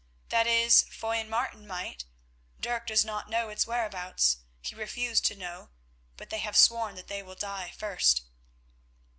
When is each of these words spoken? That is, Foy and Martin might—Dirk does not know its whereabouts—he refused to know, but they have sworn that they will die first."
That 0.29 0.47
is, 0.47 0.81
Foy 0.89 1.17
and 1.17 1.29
Martin 1.29 1.67
might—Dirk 1.67 2.87
does 2.87 3.05
not 3.05 3.29
know 3.29 3.49
its 3.49 3.67
whereabouts—he 3.67 4.73
refused 4.73 5.25
to 5.27 5.35
know, 5.35 5.69
but 6.17 6.31
they 6.31 6.39
have 6.39 6.57
sworn 6.57 6.95
that 6.95 7.07
they 7.07 7.21
will 7.21 7.35
die 7.35 7.69
first." 7.77 8.23